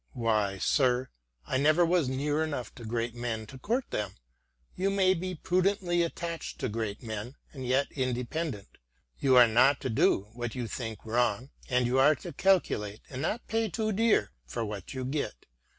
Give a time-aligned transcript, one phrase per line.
[0.29, 1.09] "Why, sir,
[1.45, 4.15] I never was near enough to great men to court them.
[4.75, 8.79] You may be prudently attached to great men and yet independent.
[9.19, 13.21] You are not to do what you think wrong, and you are to calculate and
[13.21, 15.45] not pay too dear for what you get.